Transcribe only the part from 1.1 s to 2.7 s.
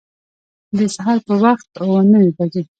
په وخت اوه نیمي بجي